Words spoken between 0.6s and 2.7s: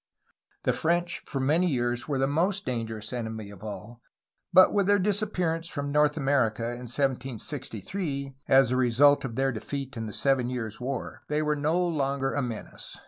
The French for many years were the most